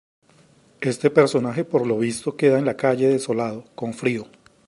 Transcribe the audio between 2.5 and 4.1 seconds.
en la calle desolado, con